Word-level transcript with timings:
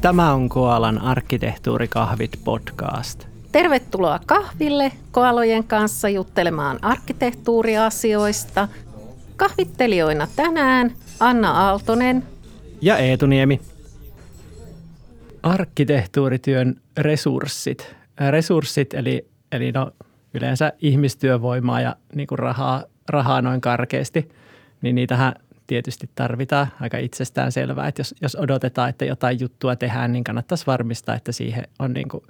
Tämä 0.00 0.32
on 0.32 0.48
Koalan 0.48 0.98
arkkitehtuurikahvit 0.98 2.40
podcast. 2.44 3.26
Tervetuloa 3.52 4.20
kahville 4.26 4.92
koalojen 5.10 5.64
kanssa 5.64 6.08
juttelemaan 6.08 6.78
arkkitehtuuriasioista. 6.82 8.68
Kahvittelijoina 9.36 10.28
tänään 10.36 10.92
Anna 11.20 11.50
Aaltonen 11.50 12.22
ja 12.80 12.98
Eetu 12.98 13.26
Niemi. 13.26 13.60
Arkkitehtuurityön 15.42 16.76
resurssit. 16.98 17.96
Resurssit 18.30 18.94
eli, 18.94 19.28
eli 19.52 19.72
no, 19.72 19.90
yleensä 20.34 20.72
ihmistyövoimaa 20.78 21.80
ja 21.80 21.96
niin 22.14 22.26
kuin 22.26 22.38
rahaa, 22.38 22.84
rahaa 23.08 23.42
noin 23.42 23.60
karkeasti, 23.60 24.28
niin 24.82 24.94
niitähän 24.94 25.34
tietysti 25.70 26.10
tarvitaan 26.14 26.66
aika 26.80 26.98
itsestään 26.98 27.52
selvää, 27.52 27.88
että 27.88 28.00
jos, 28.00 28.14
jos 28.22 28.36
odotetaan, 28.36 28.90
että 28.90 29.04
jotain 29.04 29.40
juttua 29.40 29.76
tehdään, 29.76 30.12
niin 30.12 30.24
kannattaisi 30.24 30.66
varmistaa, 30.66 31.14
että 31.14 31.32
siihen 31.32 31.64
on 31.78 31.92
niin 31.92 32.08
kuin 32.08 32.24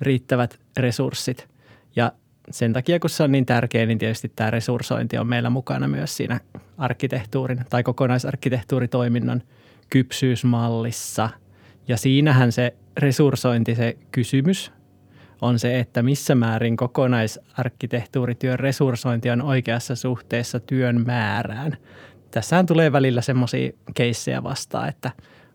riittävät 0.00 0.60
resurssit. 0.76 1.48
Ja 1.96 2.12
sen 2.50 2.72
takia, 2.72 3.00
kun 3.00 3.10
se 3.10 3.22
on 3.22 3.32
niin 3.32 3.46
tärkeä, 3.46 3.86
niin 3.86 3.98
tietysti 3.98 4.32
tämä 4.36 4.50
resurssointi 4.50 5.18
on 5.18 5.26
meillä 5.26 5.50
mukana 5.50 5.88
myös 5.88 6.16
siinä 6.16 6.40
arkkitehtuurin 6.78 7.60
tai 7.70 7.82
kokonaisarkkitehtuuritoiminnan 7.82 9.42
kypsyysmallissa. 9.90 11.28
Ja 11.88 11.96
siinähän 11.96 12.52
se 12.52 12.74
resurssointi, 12.98 13.74
se 13.74 13.96
kysymys 14.10 14.72
on 15.40 15.58
se, 15.58 15.78
että 15.78 16.02
missä 16.02 16.34
määrin 16.34 16.76
kokonaisarkkitehtuurityön 16.76 18.58
resurssointi 18.58 19.30
on 19.30 19.42
oikeassa 19.42 19.96
suhteessa 19.96 20.60
työn 20.60 21.06
määrään. 21.06 21.76
Tässähän 22.32 22.66
tulee 22.66 22.92
välillä 22.92 23.20
semmoisia 23.20 23.72
keissejä 23.94 24.42
vastaan, 24.42 24.88
että 24.88 25.10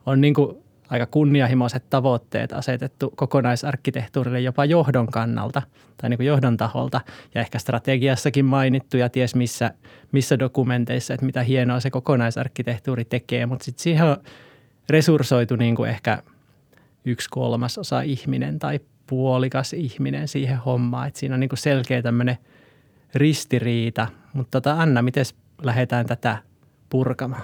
on 0.06 0.22
niin 0.22 0.34
kuin 0.34 0.58
aika 0.90 1.06
kunnianhimoiset 1.06 1.90
tavoitteet 1.90 2.54
asetettu 2.54 3.14
kokonaisarkkitehtuurille 3.16 4.40
jopa 4.40 4.66
johdon 4.66 5.08
kannalta 5.08 5.62
tai 6.02 6.10
niin 6.10 6.18
kuin 6.18 6.28
johdon 6.28 6.58
taholta. 6.58 7.02
Ja 7.36 7.42
ehkä 7.42 7.60
strategiassakin 7.60 8.46
mainittu 8.46 8.98
ja 8.98 9.10
ties 9.10 9.36
missä, 9.36 9.72
missä 10.12 10.40
dokumenteissa, 10.40 11.14
että 11.14 11.26
mitä 11.26 11.44
hienoa 11.44 11.80
se 11.80 11.90
kokonaisarkkitehtuuri 11.90 13.06
tekee, 13.06 13.46
mutta 13.46 13.66
sitten 13.66 13.84
siihen 13.84 14.06
on 14.06 14.18
resurssoitu 14.90 15.56
niin 15.56 15.76
kuin 15.76 15.90
ehkä 15.90 16.24
yksi 17.06 17.30
kolmasosa 17.30 18.02
ihminen 18.02 18.60
tai 18.60 18.80
puolikas 19.08 19.74
ihminen 19.74 20.28
siihen 20.28 20.58
hommaan, 20.58 21.08
että 21.08 21.20
siinä 21.20 21.36
on 21.36 21.40
niin 21.40 21.50
kuin 21.50 21.60
selkeä 21.60 22.02
tämmöinen 22.02 22.38
ristiriita, 23.16 24.08
mutta 24.34 24.62
tota 24.62 24.82
Anna, 24.82 25.02
miten 25.02 25.26
lähdetään 25.62 26.06
tätä 26.06 26.38
purkamaan? 26.90 27.44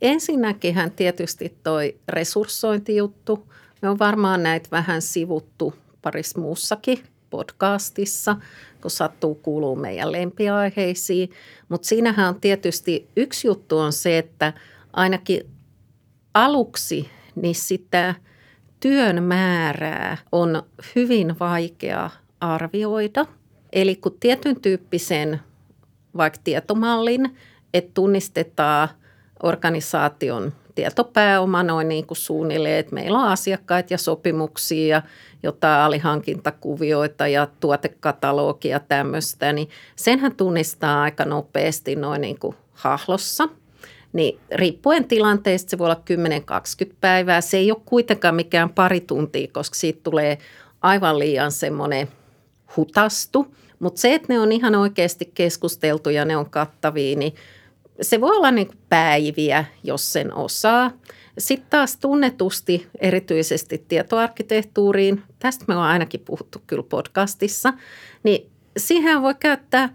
Ensinnäkin 0.00 0.74
tietysti 0.96 1.56
toi 1.62 1.96
resurssointijuttu. 2.08 3.52
Me 3.82 3.88
on 3.88 3.98
varmaan 3.98 4.42
näitä 4.42 4.68
vähän 4.70 5.02
sivuttu 5.02 5.74
paris 6.02 6.36
muussakin 6.36 6.98
podcastissa, 7.30 8.36
kun 8.82 8.90
sattuu 8.90 9.34
kuuluu 9.34 9.76
meidän 9.76 10.12
lempiaiheisiin. 10.12 11.30
Mutta 11.68 11.88
siinähän 11.88 12.28
on 12.28 12.40
tietysti 12.40 13.08
yksi 13.16 13.46
juttu 13.46 13.78
on 13.78 13.92
se, 13.92 14.18
että 14.18 14.52
ainakin 14.92 15.50
aluksi 16.34 17.10
niin 17.34 17.54
sitä 17.54 18.14
työn 18.80 19.22
määrää 19.22 20.16
on 20.32 20.62
hyvin 20.96 21.38
vaikea 21.40 22.10
arvioida. 22.40 23.26
Eli 23.72 23.96
kun 23.96 24.16
tietyn 24.20 24.60
tyyppisen 24.60 25.40
vaikka 26.16 26.40
tietomallin, 26.44 27.36
että 27.74 27.90
tunnistetaan– 27.94 28.88
organisaation 29.42 30.52
tietopääoma 30.74 31.62
noin 31.62 31.88
niin 31.88 32.06
kuin 32.06 32.18
suunnilleen, 32.18 32.78
että 32.78 32.94
meillä 32.94 33.18
on 33.18 33.28
asiakkaita 33.28 33.94
ja 33.94 33.98
sopimuksia 33.98 34.86
ja 34.86 35.02
jotain 35.42 35.80
alihankintakuvioita 35.80 37.26
ja 37.26 37.48
tuotekatalogia 37.60 38.80
tämmöistä, 38.80 39.52
niin 39.52 39.68
senhän 39.96 40.36
tunnistaa 40.36 41.02
aika 41.02 41.24
nopeasti 41.24 41.96
noin 41.96 42.20
niin 42.20 42.38
kuin 42.38 42.56
hahlossa. 42.72 43.48
Niin 44.12 44.40
riippuen 44.54 45.04
tilanteesta 45.04 45.70
se 45.70 45.78
voi 45.78 45.84
olla 45.84 46.02
10-20 46.90 46.94
päivää. 47.00 47.40
Se 47.40 47.56
ei 47.56 47.70
ole 47.70 47.80
kuitenkaan 47.84 48.34
mikään 48.34 48.70
pari 48.70 49.00
tuntia, 49.00 49.48
koska 49.52 49.74
siitä 49.74 50.00
tulee 50.02 50.38
aivan 50.82 51.18
liian 51.18 51.52
semmoinen 51.52 52.08
hutastu. 52.76 53.54
Mutta 53.78 54.00
se, 54.00 54.14
että 54.14 54.32
ne 54.32 54.40
on 54.40 54.52
ihan 54.52 54.74
oikeasti 54.74 55.30
keskusteltu 55.34 56.10
ja 56.10 56.24
ne 56.24 56.36
on 56.36 56.50
kattavia, 56.50 57.16
niin– 57.16 57.34
se 58.02 58.20
voi 58.20 58.36
olla 58.36 58.50
niin 58.50 58.70
päiviä, 58.88 59.64
jos 59.84 60.12
sen 60.12 60.34
osaa. 60.34 60.90
Sitten 61.38 61.70
taas 61.70 61.96
tunnetusti 61.96 62.86
erityisesti 63.00 63.84
tietoarkkitehtuuriin, 63.88 65.22
tästä 65.38 65.64
me 65.68 65.76
on 65.76 65.82
ainakin 65.82 66.20
puhuttu 66.20 66.62
kyllä 66.66 66.82
podcastissa, 66.82 67.72
niin 68.22 68.50
siihen 68.76 69.22
voi 69.22 69.34
käyttää 69.34 69.88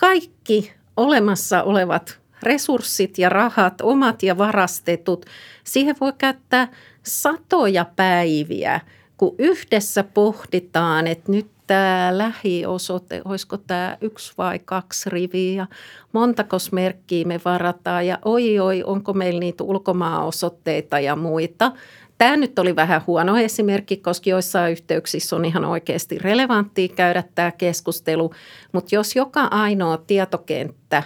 kaikki 0.00 0.72
olemassa 0.96 1.62
olevat 1.62 2.20
resurssit 2.42 3.18
ja 3.18 3.28
rahat, 3.28 3.80
omat 3.80 4.22
ja 4.22 4.38
varastetut. 4.38 5.26
Siihen 5.64 5.96
voi 6.00 6.12
käyttää 6.18 6.68
satoja 7.02 7.86
päiviä, 7.96 8.80
kun 9.16 9.34
yhdessä 9.38 10.04
pohditaan, 10.04 11.06
että 11.06 11.32
nyt 11.32 11.50
tämä 11.70 12.18
lähiosoite, 12.18 13.22
olisiko 13.24 13.56
tämä 13.56 13.96
yksi 14.00 14.32
vai 14.38 14.58
kaksi 14.58 15.10
riviä 15.10 15.66
montako 16.12 16.56
merkkiä 16.72 17.26
me 17.26 17.40
varataan 17.44 18.06
ja 18.06 18.18
oi 18.24 18.58
oi, 18.58 18.82
onko 18.82 19.12
meillä 19.12 19.40
niitä 19.40 19.64
ulkomaaosoitteita 19.64 21.00
ja 21.00 21.16
muita. 21.16 21.72
Tämä 22.18 22.36
nyt 22.36 22.58
oli 22.58 22.76
vähän 22.76 23.00
huono 23.06 23.36
esimerkki, 23.36 23.96
koska 23.96 24.30
joissain 24.30 24.72
yhteyksissä 24.72 25.36
on 25.36 25.44
ihan 25.44 25.64
oikeasti 25.64 26.18
relevanttia 26.18 26.88
käydä 26.88 27.24
tämä 27.34 27.50
keskustelu, 27.50 28.30
mutta 28.72 28.94
jos 28.94 29.16
joka 29.16 29.44
ainoa 29.44 29.96
tietokenttä 29.96 31.02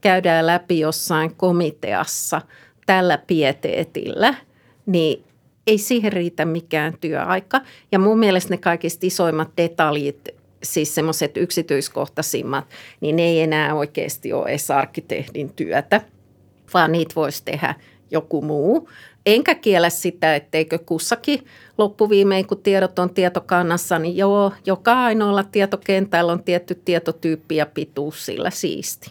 käydään 0.00 0.46
läpi 0.46 0.80
jossain 0.80 1.36
komiteassa 1.36 2.40
tällä 2.86 3.18
pieteetillä, 3.18 4.34
niin 4.86 5.24
ei 5.66 5.78
siihen 5.78 6.12
riitä 6.12 6.44
mikään 6.44 6.98
työaika. 7.00 7.60
Ja 7.92 7.98
mun 7.98 8.18
mielestä 8.18 8.50
ne 8.50 8.58
kaikista 8.58 9.06
isoimmat 9.06 9.50
detaljit, 9.56 10.28
siis 10.62 10.94
semmoiset 10.94 11.36
yksityiskohtaisimmat, 11.36 12.64
niin 13.00 13.16
ne 13.16 13.22
ei 13.22 13.40
enää 13.40 13.74
oikeasti 13.74 14.32
ole 14.32 14.48
edes 14.48 14.70
arkkitehdin 14.70 15.52
työtä, 15.52 16.00
vaan 16.74 16.92
niitä 16.92 17.14
voisi 17.16 17.44
tehdä 17.44 17.74
joku 18.10 18.42
muu. 18.42 18.88
Enkä 19.26 19.54
kiellä 19.54 19.90
sitä, 19.90 20.36
etteikö 20.36 20.78
kussakin 20.78 21.44
loppuviimein, 21.78 22.46
kun 22.46 22.62
tiedot 22.62 22.98
on 22.98 23.14
tietokannassa, 23.14 23.98
niin 23.98 24.16
joo, 24.16 24.52
joka 24.66 25.04
ainoalla 25.04 25.44
tietokentällä 25.44 26.32
on 26.32 26.44
tietty 26.44 26.74
tietotyyppi 26.84 27.56
ja 27.56 27.66
pituus 27.66 28.26
sillä 28.26 28.50
siisti. 28.50 29.10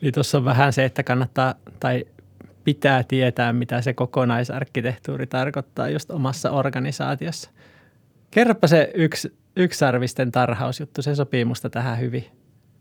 Niin 0.00 0.14
tuossa 0.14 0.38
on 0.38 0.44
vähän 0.44 0.72
se, 0.72 0.84
että 0.84 1.02
kannattaa, 1.02 1.54
tai 1.80 2.04
pitää 2.64 3.02
tietää, 3.02 3.52
mitä 3.52 3.82
se 3.82 3.92
kokonaisarkkitehtuuri 3.92 5.26
tarkoittaa 5.26 5.88
just 5.88 6.10
omassa 6.10 6.50
organisaatiossa. 6.50 7.50
Kerropa 8.30 8.66
se 8.66 8.90
yksi, 8.94 9.34
yksarvisten 9.56 10.32
tarhausjuttu, 10.32 11.02
se 11.02 11.14
sopii 11.14 11.44
musta 11.44 11.70
tähän 11.70 12.00
hyvin. 12.00 12.24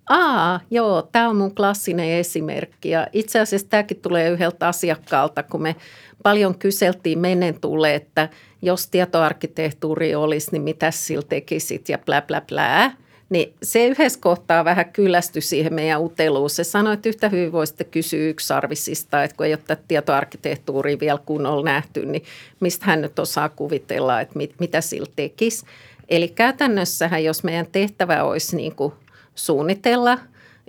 Aa, 0.09 0.59
joo, 0.71 1.09
tämä 1.11 1.29
on 1.29 1.35
mun 1.35 1.55
klassinen 1.55 2.09
esimerkki 2.09 2.89
ja 2.89 3.07
itse 3.13 3.39
asiassa 3.39 3.69
tämäkin 3.69 4.01
tulee 4.01 4.29
yhdeltä 4.29 4.67
asiakkaalta, 4.67 5.43
kun 5.43 5.61
me 5.61 5.75
paljon 6.23 6.57
kyseltiin 6.59 7.19
mennen 7.19 7.61
tulle, 7.61 7.95
että 7.95 8.29
jos 8.61 8.87
tietoarkkitehtuuri 8.89 10.15
olisi, 10.15 10.51
niin 10.51 10.61
mitä 10.61 10.91
sillä 10.91 11.23
tekisit 11.29 11.89
ja 11.89 11.97
blä 11.97 12.21
blä 12.21 12.41
blä. 12.41 12.91
Niin 13.33 13.53
se 13.63 13.87
yhdessä 13.87 14.19
kohtaa 14.19 14.65
vähän 14.65 14.91
kyllästyi 14.93 15.41
siihen 15.41 15.73
meidän 15.73 16.01
uteluun. 16.01 16.49
Se 16.49 16.63
sanoi, 16.63 16.93
että 16.93 17.09
yhtä 17.09 17.29
hyvin 17.29 17.51
voisitte 17.51 17.83
kysyä 17.83 18.29
yksarvisista, 18.29 19.23
että 19.23 19.37
kun 19.37 19.45
ei 19.45 19.53
ole 19.53 19.59
tätä 19.67 19.83
tietoarkkitehtuuria 19.87 20.99
vielä 20.99 21.19
kunnolla 21.25 21.65
nähty, 21.65 22.05
niin 22.05 22.23
mistä 22.59 22.85
hän 22.85 23.01
nyt 23.01 23.19
osaa 23.19 23.49
kuvitella, 23.49 24.21
että 24.21 24.37
mit, 24.37 24.55
mitä 24.59 24.81
sillä 24.81 25.07
tekisi. 25.15 25.65
Eli 26.09 26.27
käytännössähän, 26.27 27.23
jos 27.23 27.43
meidän 27.43 27.67
tehtävä 27.71 28.23
olisi 28.23 28.55
niin 28.55 28.75
kuin 28.75 28.93
suunnitella 29.35 30.19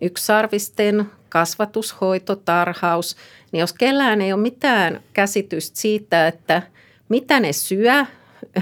yksarvisten 0.03 1.11
kasvatushoito, 1.29 2.37
tarhaus, 2.37 3.17
niin 3.53 3.61
jos 3.61 3.73
kellään 3.73 4.21
ei 4.21 4.33
ole 4.33 4.43
mitään 4.43 5.01
käsitystä 5.13 5.81
siitä, 5.81 6.27
että 6.27 6.63
mitä 7.09 7.41
ne 7.41 7.53
syö, 7.53 8.05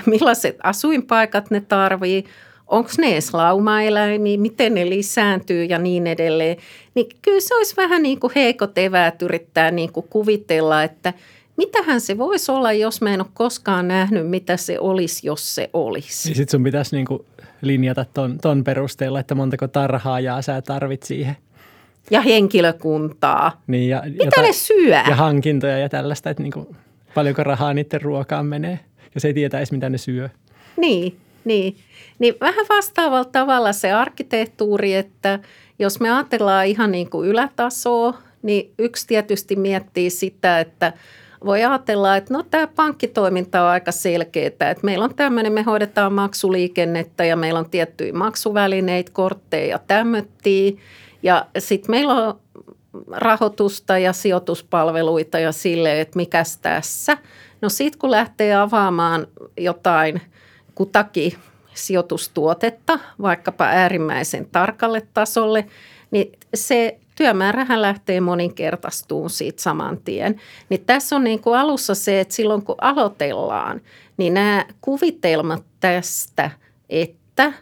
millaiset 0.06 0.56
asuinpaikat 0.62 1.50
ne 1.50 1.60
tarvii, 1.60 2.24
onko 2.72 2.90
ne 2.98 3.12
edes 3.12 3.34
laumaeläimiä, 3.34 4.38
miten 4.38 4.74
ne 4.74 4.88
lisääntyy 4.88 5.64
ja 5.64 5.78
niin 5.78 6.06
edelleen. 6.06 6.56
Niin 6.94 7.06
kyllä 7.22 7.40
se 7.40 7.54
olisi 7.54 7.76
vähän 7.76 8.02
niin 8.02 8.20
kuin 8.20 8.32
heikot 8.34 8.78
eväät 8.78 9.22
yrittää 9.22 9.70
niin 9.70 9.92
kuin 9.92 10.06
kuvitella, 10.10 10.82
että 10.82 11.12
mitähän 11.56 12.00
se 12.00 12.18
voisi 12.18 12.52
olla, 12.52 12.72
jos 12.72 13.00
mä 13.00 13.14
en 13.14 13.20
ole 13.20 13.28
koskaan 13.34 13.88
nähnyt, 13.88 14.30
mitä 14.30 14.56
se 14.56 14.78
olisi, 14.78 15.26
jos 15.26 15.54
se 15.54 15.70
olisi. 15.72 16.28
Niin 16.28 16.36
sitten 16.36 16.50
sun 16.50 16.64
pitäisi 16.64 16.96
niin 16.96 17.06
kuin 17.06 17.24
linjata 17.62 18.04
ton, 18.14 18.38
ton 18.38 18.64
perusteella, 18.64 19.20
että 19.20 19.34
montako 19.34 19.68
tarhaajaa 19.68 20.42
sä 20.42 20.62
tarvit 20.62 21.02
siihen. 21.02 21.36
Ja 22.10 22.20
henkilökuntaa. 22.20 23.62
Niin 23.66 23.88
ja, 23.88 24.02
Mitä 24.06 24.40
ja, 24.40 24.42
ne 24.42 24.52
syö? 24.52 25.02
Ja 25.08 25.16
hankintoja 25.16 25.78
ja 25.78 25.88
tällaista, 25.88 26.30
että 26.30 26.42
niin 26.42 26.52
kuin, 26.52 26.76
paljonko 27.14 27.44
rahaa 27.44 27.74
niiden 27.74 28.02
ruokaan 28.02 28.46
menee. 28.46 28.80
jos 29.14 29.24
ei 29.24 29.34
tietäisi, 29.34 29.74
mitä 29.74 29.90
ne 29.90 29.98
syö. 29.98 30.28
Niin, 30.76 31.16
niin. 31.44 31.76
Niin 32.18 32.34
vähän 32.40 32.66
vastaavalla 32.68 33.24
tavalla 33.24 33.72
se 33.72 33.92
arkkitehtuuri, 33.92 34.94
että 34.94 35.38
jos 35.78 36.00
me 36.00 36.10
ajatellaan 36.10 36.66
ihan 36.66 36.92
niin 36.92 37.10
kuin 37.10 37.28
ylätasoa, 37.28 38.18
niin 38.42 38.72
yksi 38.78 39.06
tietysti 39.06 39.56
miettii 39.56 40.10
sitä, 40.10 40.60
että 40.60 40.92
voi 41.44 41.64
ajatella, 41.64 42.16
että 42.16 42.34
no 42.34 42.42
tämä 42.42 42.66
pankkitoiminta 42.66 43.62
on 43.62 43.68
aika 43.68 43.92
selkeää, 43.92 44.46
että 44.46 44.80
meillä 44.82 45.04
on 45.04 45.14
tämmöinen, 45.14 45.52
me 45.52 45.62
hoidetaan 45.62 46.12
maksuliikennettä 46.12 47.24
ja 47.24 47.36
meillä 47.36 47.58
on 47.58 47.70
tiettyjä 47.70 48.12
maksuvälineitä, 48.12 49.12
kortteja 49.12 49.66
ja 49.66 49.78
tämmöttiä. 49.78 50.72
Ja 51.22 51.46
sitten 51.58 51.90
meillä 51.90 52.14
on 52.14 52.40
rahoitusta 53.10 53.98
ja 53.98 54.12
sijoituspalveluita 54.12 55.38
ja 55.38 55.52
sille, 55.52 56.00
että 56.00 56.16
mikäs 56.16 56.58
tässä. 56.58 57.18
No 57.60 57.68
sitten 57.68 57.98
kun 57.98 58.10
lähtee 58.10 58.54
avaamaan 58.54 59.26
jotain 59.56 60.20
kutakin 60.74 61.32
sijoitustuotetta, 61.74 62.98
vaikkapa 63.22 63.64
äärimmäisen 63.64 64.46
tarkalle 64.52 65.02
tasolle, 65.14 65.66
niin 66.10 66.32
se 66.54 66.98
työmäärähän 67.16 67.82
lähtee 67.82 68.20
moninkertaistuun 68.20 69.30
siitä 69.30 69.62
saman 69.62 69.98
tien. 70.04 70.40
Niin 70.68 70.84
tässä 70.84 71.16
on 71.16 71.24
niin 71.24 71.40
kuin 71.40 71.58
alussa 71.58 71.94
se, 71.94 72.20
että 72.20 72.34
silloin 72.34 72.62
kun 72.62 72.74
aloitellaan, 72.80 73.80
niin 74.16 74.34
nämä 74.34 74.64
kuvitelmat 74.80 75.64
tästä, 75.80 76.50
että 76.90 77.52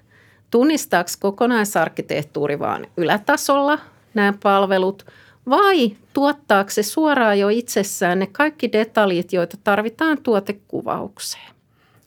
tunnistaako 0.51 1.11
kokonaisarkkitehtuuri 1.21 2.59
vaan 2.59 2.87
ylätasolla 2.97 3.79
nämä 4.15 4.35
palvelut 4.43 5.07
vai 5.49 5.97
tuottaako 6.12 6.71
se 6.71 6.83
suoraan 6.83 7.39
jo 7.39 7.49
itsessään 7.49 8.19
ne 8.19 8.27
kaikki 8.27 8.73
detaljit, 8.73 9.33
joita 9.33 9.57
tarvitaan 9.65 10.23
tuotekuvaukseen? 10.23 11.60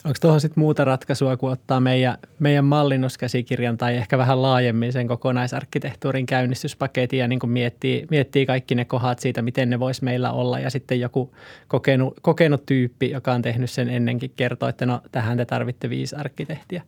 Onko 0.06 0.18
tuohon 0.22 0.42
sitten 0.42 0.62
muuta 0.62 0.86
ratkaisua 0.86 1.38
kuin 1.38 1.54
ottaa 1.54 1.80
meidän, 1.80 2.18
meidän 2.40 2.66
mallinnuskäsikirjan 2.66 3.78
tai 3.78 3.96
ehkä 3.96 4.18
vähän 4.18 4.42
laajemmin 4.42 4.94
sen 4.94 5.08
kokonaisarkkitehtuurin 5.08 6.26
käynnistyspaketin 6.26 7.20
ja 7.20 7.28
niin 7.28 7.40
kuin 7.40 7.50
miettii, 7.50 8.08
miettii 8.12 8.46
kaikki 8.46 8.76
ne 8.76 8.86
kohdat 8.86 9.20
siitä, 9.20 9.42
miten 9.42 9.70
ne 9.70 9.80
voisi 9.80 10.04
meillä 10.04 10.32
olla 10.32 10.60
ja 10.60 10.70
sitten 10.70 11.00
joku 11.00 11.36
kokenut, 11.68 12.14
kokenut 12.22 12.66
tyyppi, 12.66 13.12
joka 13.12 13.34
on 13.34 13.42
tehnyt 13.42 13.72
sen 13.72 13.90
ennenkin, 13.90 14.32
kertoo, 14.36 14.70
että 14.70 14.86
no 14.86 15.02
tähän 15.12 15.38
te 15.38 15.46
tarvitte 15.46 15.90
viisi 15.90 16.16
arkkitehtiä. 16.16 16.82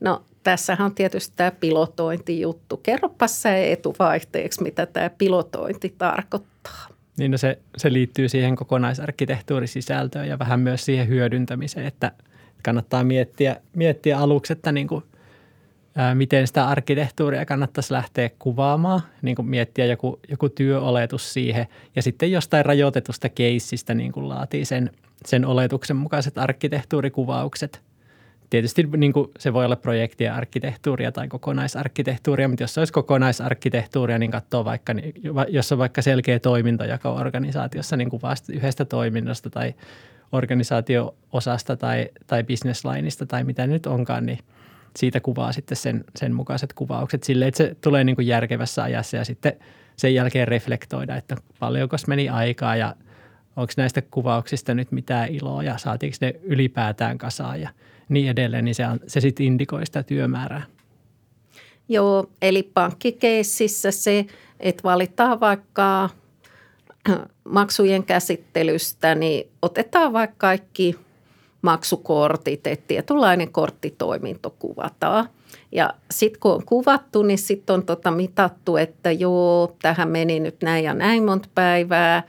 No 0.00 0.24
tässähän 0.42 0.86
on 0.86 0.94
tietysti 0.94 1.32
tämä 1.36 1.50
pilotointijuttu. 1.50 2.76
Kerropa 2.76 3.26
sä 3.26 3.56
etuvaihteeksi, 3.56 4.62
mitä 4.62 4.86
tämä 4.86 5.10
pilotointi 5.10 5.94
tarkoittaa. 5.98 6.95
Niin 7.18 7.30
no 7.30 7.38
se, 7.38 7.58
se 7.76 7.92
liittyy 7.92 8.28
siihen 8.28 8.56
kokonaisarkkitehtuurisisältöön 8.56 10.28
ja 10.28 10.38
vähän 10.38 10.60
myös 10.60 10.84
siihen 10.84 11.08
hyödyntämiseen, 11.08 11.86
että 11.86 12.12
kannattaa 12.62 13.04
miettiä, 13.04 13.56
miettiä 13.74 14.18
aluksi, 14.18 14.52
että 14.52 14.72
niin 14.72 14.88
kuin, 14.88 15.04
ää, 15.94 16.14
miten 16.14 16.46
sitä 16.46 16.68
arkkitehtuuria 16.68 17.46
kannattaisi 17.46 17.92
lähteä 17.92 18.30
kuvaamaan, 18.38 19.00
niin 19.22 19.36
kuin 19.36 19.46
miettiä 19.46 19.86
joku, 19.86 20.20
joku 20.28 20.48
työoletus 20.48 21.32
siihen. 21.32 21.66
Ja 21.96 22.02
sitten 22.02 22.32
jostain 22.32 22.64
rajoitetusta 22.64 23.28
keissistä 23.28 23.94
niin 23.94 24.12
kuin 24.12 24.28
laatii 24.28 24.64
sen, 24.64 24.90
sen 25.24 25.44
oletuksen 25.44 25.96
mukaiset 25.96 26.38
arkkitehtuurikuvaukset– 26.38 27.80
tietysti 28.50 28.88
niin 28.96 29.12
kuin 29.12 29.30
se 29.38 29.52
voi 29.52 29.64
olla 29.64 29.76
projektia, 29.76 30.34
arkkitehtuuria 30.34 31.12
tai 31.12 31.28
kokonaisarkkitehtuuria, 31.28 32.48
mutta 32.48 32.62
jos 32.62 32.74
se 32.74 32.80
olisi 32.80 32.92
kokonaisarkkitehtuuria, 32.92 34.18
niin 34.18 34.30
katsoo 34.30 34.64
vaikka, 34.64 34.94
jos 35.48 35.72
on 35.72 35.78
vaikka 35.78 36.02
selkeä 36.02 36.38
toimintajako 36.38 37.14
organisaatiossa 37.14 37.96
niin 37.96 38.10
kuin 38.10 38.22
vasta 38.22 38.52
yhdestä 38.52 38.84
toiminnasta 38.84 39.50
tai 39.50 39.74
organisaatio-osasta 40.32 41.76
tai, 41.76 42.08
tai 42.26 42.44
businesslineista 42.44 43.26
tai 43.26 43.44
mitä 43.44 43.66
nyt 43.66 43.86
onkaan, 43.86 44.26
niin 44.26 44.38
siitä 44.96 45.20
kuvaa 45.20 45.52
sitten 45.52 45.76
sen, 45.76 46.04
sen 46.16 46.34
mukaiset 46.34 46.72
kuvaukset. 46.72 47.22
Silleen, 47.22 47.48
että 47.48 47.58
se 47.58 47.76
tulee 47.80 48.04
niin 48.04 48.16
kuin 48.16 48.26
järkevässä 48.26 48.82
ajassa 48.82 49.16
ja 49.16 49.24
sitten 49.24 49.52
sen 49.96 50.14
jälkeen 50.14 50.48
reflektoida, 50.48 51.16
että 51.16 51.36
paljonko 51.58 51.96
meni 52.06 52.28
aikaa 52.28 52.76
ja 52.76 52.94
onko 53.56 53.72
näistä 53.76 54.02
kuvauksista 54.02 54.74
nyt 54.74 54.92
mitään 54.92 55.28
iloa 55.28 55.62
ja 55.62 55.78
saatiinko 55.78 56.16
ne 56.20 56.34
ylipäätään 56.42 57.18
kasaan 57.18 57.60
ja– 57.60 57.68
niin 58.08 58.30
edelleen, 58.30 58.64
niin 58.64 58.74
se, 58.74 58.84
se 59.06 59.20
sitten 59.20 59.46
indikoi 59.46 59.86
sitä 59.86 60.02
työmäärää. 60.02 60.62
Joo, 61.88 62.30
eli 62.42 62.62
pankkikeississä 62.62 63.90
se, 63.90 64.26
että 64.60 64.82
valitaan 64.82 65.40
vaikka 65.40 66.10
maksujen 67.44 68.04
käsittelystä, 68.04 69.14
niin 69.14 69.48
otetaan 69.62 70.12
vaikka 70.12 70.36
kaikki 70.38 70.96
maksukortit, 71.62 72.66
että 72.66 72.84
tietynlainen 72.88 73.52
korttitoiminto 73.52 74.54
kuvataan. 74.58 75.28
Ja 75.72 75.94
sitten 76.10 76.40
kun 76.40 76.52
on 76.52 76.64
kuvattu, 76.66 77.22
niin 77.22 77.38
sitten 77.38 77.74
on 77.74 77.86
tota 77.86 78.10
mitattu, 78.10 78.76
että 78.76 79.12
joo, 79.12 79.76
tähän 79.82 80.08
meni 80.08 80.40
nyt 80.40 80.56
näin 80.62 80.84
ja 80.84 80.94
näin 80.94 81.24
monta 81.24 81.48
päivää. 81.54 82.22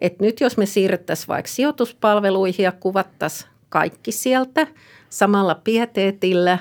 Että 0.00 0.24
nyt 0.24 0.40
jos 0.40 0.56
me 0.56 0.66
siirryttäisiin 0.66 1.28
vaikka 1.28 1.50
sijoituspalveluihin 1.50 2.64
ja 2.64 2.72
kuvattaisiin 2.72 3.50
kaikki 3.68 4.12
sieltä– 4.12 4.66
samalla 5.10 5.54
pieteetillä, 5.54 6.58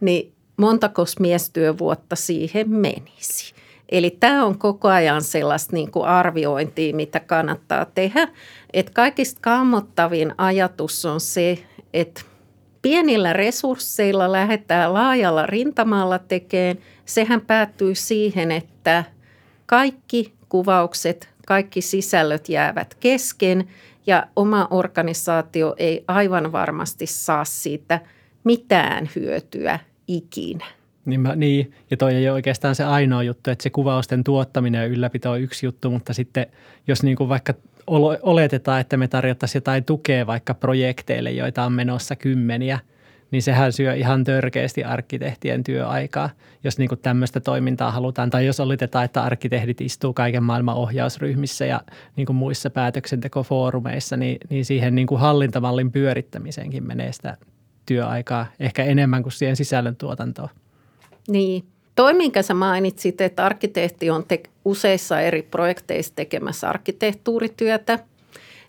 niin 0.00 0.32
montako 0.56 1.04
miestyövuotta 1.20 2.16
siihen 2.16 2.70
menisi. 2.70 3.54
Eli 3.88 4.16
tämä 4.20 4.44
on 4.44 4.58
koko 4.58 4.88
ajan 4.88 5.22
sellaista 5.22 5.76
niin 5.76 5.90
kuin 5.90 6.06
arviointia, 6.06 6.94
mitä 6.94 7.20
kannattaa 7.20 7.84
tehdä. 7.84 8.28
Että 8.72 8.92
kaikista 8.92 9.40
kammottavin 9.42 10.34
ajatus 10.38 11.04
on 11.04 11.20
se, 11.20 11.58
että 11.94 12.22
pienillä 12.82 13.32
resursseilla 13.32 14.32
lähdetään 14.32 14.94
laajalla 14.94 15.46
rintamalla 15.46 16.18
tekemään. 16.18 16.78
Sehän 17.04 17.40
päättyy 17.40 17.94
siihen, 17.94 18.52
että 18.52 19.04
kaikki 19.66 20.32
kuvaukset, 20.48 21.28
kaikki 21.46 21.80
sisällöt 21.80 22.48
jäävät 22.48 22.94
kesken 23.00 23.68
ja 24.06 24.26
oma 24.36 24.68
organisaatio 24.70 25.74
ei 25.78 26.04
aivan 26.08 26.52
varmasti 26.52 27.06
saa 27.06 27.44
siitä 27.44 28.00
mitään 28.44 29.10
hyötyä 29.16 29.78
ikinä. 30.08 30.64
Niin, 31.04 31.20
mä, 31.20 31.36
niin, 31.36 31.72
ja 31.90 31.96
toi 31.96 32.14
ei 32.14 32.28
ole 32.28 32.34
oikeastaan 32.34 32.74
se 32.74 32.84
ainoa 32.84 33.22
juttu, 33.22 33.50
että 33.50 33.62
se 33.62 33.70
kuvausten 33.70 34.24
tuottaminen 34.24 34.80
ja 34.80 34.86
ylläpito 34.86 35.30
on 35.30 35.40
yksi 35.40 35.66
juttu, 35.66 35.90
mutta 35.90 36.12
sitten 36.12 36.46
jos 36.86 37.02
niin 37.02 37.16
kuin 37.16 37.28
vaikka 37.28 37.54
oletetaan, 38.22 38.80
että 38.80 38.96
me 38.96 39.08
tarjottaisiin 39.08 39.60
jotain 39.60 39.84
tukea 39.84 40.26
vaikka 40.26 40.54
projekteille, 40.54 41.30
joita 41.30 41.64
on 41.64 41.72
menossa 41.72 42.16
kymmeniä– 42.16 42.78
niin 43.32 43.42
sehän 43.42 43.72
syö 43.72 43.94
ihan 43.94 44.24
törkeästi 44.24 44.84
arkkitehtien 44.84 45.64
työaikaa, 45.64 46.30
jos 46.64 46.78
niin 46.78 46.88
kuin 46.88 46.98
tämmöistä 46.98 47.40
toimintaa 47.40 47.90
halutaan. 47.90 48.30
Tai 48.30 48.46
jos 48.46 48.60
oletetaan, 48.60 49.04
että 49.04 49.22
arkkitehdit 49.22 49.80
istuu 49.80 50.12
kaiken 50.12 50.42
maailman 50.42 50.76
ohjausryhmissä 50.76 51.66
ja 51.66 51.80
niin 52.16 52.26
kuin 52.26 52.36
muissa 52.36 52.70
päätöksentekofoorumeissa, 52.70 54.16
niin, 54.16 54.38
niin 54.50 54.64
siihen 54.64 54.94
niin 54.94 55.06
kuin 55.06 55.20
hallintamallin 55.20 55.92
pyörittämiseenkin 55.92 56.86
menee 56.86 57.12
sitä 57.12 57.36
työaikaa 57.86 58.46
ehkä 58.60 58.84
enemmän 58.84 59.22
kuin 59.22 59.32
siihen 59.32 59.56
sisällön 59.56 59.96
tuotantoon. 59.96 60.48
Niin. 61.28 61.64
Toi, 61.94 62.14
minkä 62.14 62.42
sä 62.42 62.54
mainitsit, 62.54 63.20
että 63.20 63.44
arkkitehti 63.44 64.10
on 64.10 64.24
te- 64.28 64.42
useissa 64.64 65.20
eri 65.20 65.42
projekteissa 65.42 66.12
tekemässä 66.16 66.68
arkkitehtuurityötä– 66.68 67.98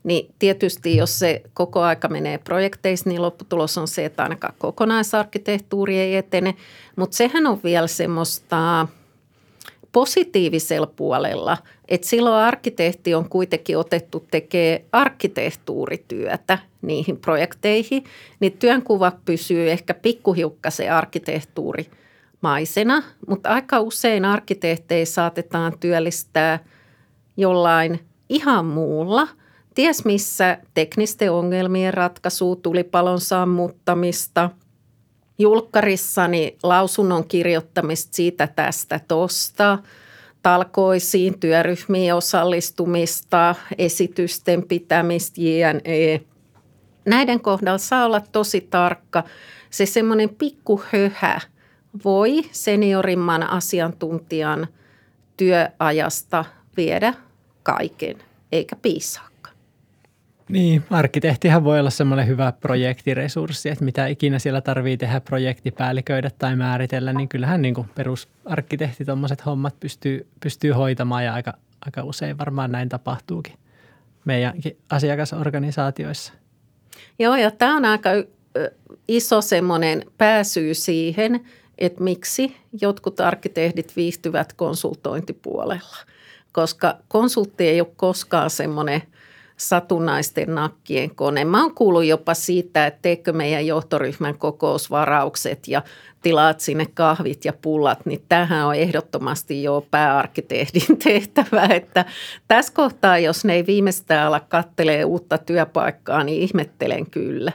niin 0.03 0.33
tietysti 0.39 0.97
jos 0.97 1.19
se 1.19 1.41
koko 1.53 1.81
aika 1.81 2.07
menee 2.07 2.37
projekteissa, 2.37 3.09
niin 3.09 3.21
lopputulos 3.21 3.77
on 3.77 3.87
se, 3.87 4.05
että 4.05 4.23
ainakaan 4.23 4.53
kokonaisarkkitehtuuri 4.57 5.99
ei 5.99 6.15
etene. 6.15 6.55
Mutta 6.95 7.17
sehän 7.17 7.47
on 7.47 7.59
vielä 7.63 7.87
semmoista 7.87 8.87
positiivisella 9.91 10.87
puolella, 10.87 11.57
että 11.87 12.07
silloin 12.07 12.43
arkkitehti 12.43 13.15
on 13.15 13.29
kuitenkin 13.29 13.77
otettu 13.77 14.25
tekee 14.31 14.85
arkkitehtuurityötä 14.91 16.59
niihin 16.81 17.17
projekteihin, 17.17 18.03
niin 18.39 18.57
työnkuva 18.57 19.11
pysyy 19.25 19.71
ehkä 19.71 19.93
pikkuhiukkasen 19.93 20.93
arkkitehtuuri 20.93 21.91
maisena, 22.41 23.03
mutta 23.27 23.49
aika 23.49 23.79
usein 23.79 24.25
arkkitehtejä 24.25 25.05
saatetaan 25.05 25.79
työllistää 25.79 26.59
jollain 27.37 27.99
ihan 28.29 28.65
muulla– 28.65 29.27
ties 29.75 30.05
missä 30.05 30.57
teknisten 30.73 31.31
ongelmien 31.31 31.93
ratkaisu, 31.93 32.55
tulipalon 32.55 33.19
sammuttamista, 33.19 34.49
julkkarissani 35.39 36.57
lausunnon 36.63 37.27
kirjoittamista 37.27 38.15
siitä 38.15 38.47
tästä 38.47 38.99
tosta, 39.07 39.79
talkoisiin, 40.41 41.39
työryhmiin 41.39 42.15
osallistumista, 42.15 43.55
esitysten 43.77 44.63
pitämistä, 44.63 45.41
jne. 45.41 46.21
Näiden 47.05 47.39
kohdalla 47.39 47.77
saa 47.77 48.05
olla 48.05 48.21
tosi 48.31 48.61
tarkka. 48.61 49.23
Se 49.69 49.85
semmoinen 49.85 50.29
pikkuhöhä 50.29 51.41
voi 52.05 52.41
seniorimman 52.51 53.43
asiantuntijan 53.43 54.67
työajasta 55.37 56.45
viedä 56.77 57.13
kaiken, 57.63 58.17
eikä 58.51 58.75
piisaa. 58.75 59.32
Niin, 60.49 60.83
arkkitehtihän 60.89 61.63
voi 61.63 61.79
olla 61.79 61.89
semmoinen 61.89 62.27
hyvä 62.27 62.51
projektiresurssi, 62.51 63.69
että 63.69 63.85
mitä 63.85 64.07
ikinä 64.07 64.39
siellä 64.39 64.61
tarvii 64.61 64.97
tehdä 64.97 65.21
projektipäälliköidä 65.21 66.29
tai 66.39 66.55
määritellä, 66.55 67.13
niin 67.13 67.29
kyllähän 67.29 67.61
niin 67.61 67.73
kuin 67.73 67.89
perusarkkitehti 67.95 69.05
tuommoiset 69.05 69.45
hommat 69.45 69.79
pystyy, 69.79 70.27
pystyy 70.39 70.71
hoitamaan 70.71 71.25
ja 71.25 71.33
aika, 71.33 71.53
aika 71.85 72.03
usein 72.03 72.37
varmaan 72.37 72.71
näin 72.71 72.89
tapahtuukin 72.89 73.53
meidänkin 74.25 74.77
asiakasorganisaatioissa. 74.89 76.33
Joo, 77.19 77.35
ja 77.35 77.51
tämä 77.51 77.77
on 77.77 77.85
aika 77.85 78.09
iso 79.07 79.41
semmoinen 79.41 80.05
pääsyy 80.17 80.73
siihen, 80.73 81.45
että 81.77 82.03
miksi 82.03 82.55
jotkut 82.81 83.19
arkkitehdit 83.19 83.95
viihtyvät 83.95 84.53
konsultointipuolella. 84.53 85.97
Koska 86.51 86.97
konsultti 87.07 87.67
ei 87.67 87.81
ole 87.81 87.89
koskaan 87.95 88.49
semmoinen 88.49 89.01
satunnaisten 89.57 90.55
nakkien 90.55 91.15
kone. 91.15 91.45
Mä 91.45 91.61
oon 91.61 91.75
kuullut 91.75 92.05
jopa 92.05 92.33
siitä, 92.33 92.87
että 92.87 92.99
teekö 93.01 93.33
meidän 93.33 93.67
johtoryhmän 93.67 94.37
kokousvaraukset 94.37 95.67
ja 95.67 95.81
tilaat 96.21 96.59
sinne 96.59 96.85
kahvit 96.93 97.45
ja 97.45 97.53
pullat, 97.61 98.05
niin 98.05 98.23
tähän 98.29 98.67
on 98.67 98.75
ehdottomasti 98.75 99.63
jo 99.63 99.87
pääarkkitehdin 99.91 100.97
tehtävä. 101.03 101.65
Että 101.65 102.05
tässä 102.47 102.73
kohtaa, 102.73 103.17
jos 103.17 103.45
ne 103.45 103.53
ei 103.53 103.65
viimeistään 103.65 104.27
ala 104.27 104.39
kattelee 104.39 105.05
uutta 105.05 105.37
työpaikkaa, 105.37 106.23
niin 106.23 106.41
ihmettelen 106.41 107.09
kyllä. 107.09 107.51